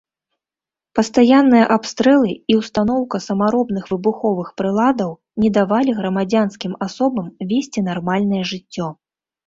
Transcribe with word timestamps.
Пастаянныя 0.99 1.65
абстрэлы 1.75 2.31
і 2.53 2.55
ўстаноўка 2.61 3.17
самаробных 3.27 3.83
выбуховых 3.93 4.47
прыладаў 4.63 5.11
не 5.45 5.49
давалі 5.61 5.91
грамадзянскім 6.03 6.73
асобам 6.91 7.27
весці 7.49 7.89
нармальнае 7.93 8.43
жыццё. 8.55 8.87